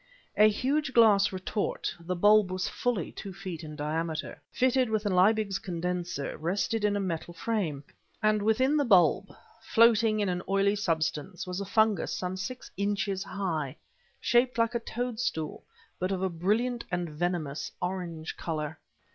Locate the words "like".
14.57-14.73